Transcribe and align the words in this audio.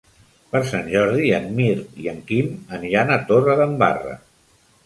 Per 0.53 0.61
Sant 0.69 0.87
Jordi 0.93 1.29
en 1.39 1.45
Mirt 1.59 2.01
i 2.05 2.09
en 2.13 2.19
Quim 2.31 2.49
aniran 2.79 3.15
a 3.15 3.21
Torredembarra. 3.29 4.19